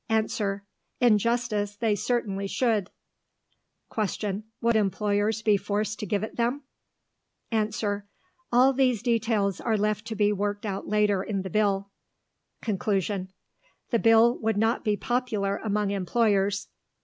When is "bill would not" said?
13.99-14.83